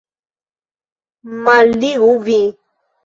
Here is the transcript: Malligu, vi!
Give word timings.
Malligu, 1.43 2.11
vi! 2.25 2.39